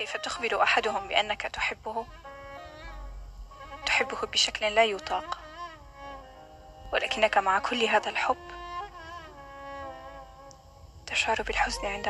[0.00, 2.06] كيف تخبر أحدهم بأنك تحبه؟
[3.86, 5.38] تحبه بشكل لا يطاق.
[6.92, 8.50] ولكنك مع كل هذا الحب
[11.06, 12.08] تشعر بالحزن عندما